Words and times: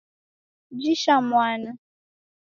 Jisha 0.81 1.21
mwana 1.21 1.69